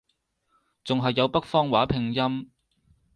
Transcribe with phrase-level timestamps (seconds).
[0.83, 2.49] 仲係有北方話拼音